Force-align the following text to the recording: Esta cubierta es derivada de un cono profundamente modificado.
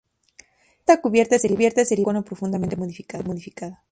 Esta 0.79 0.99
cubierta 0.99 1.35
es 1.35 1.43
derivada 1.43 1.83
de 1.83 1.95
un 1.95 2.03
cono 2.03 2.23
profundamente 2.25 2.75
modificado. 2.75 3.31